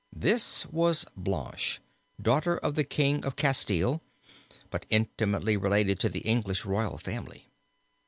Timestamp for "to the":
5.99-6.21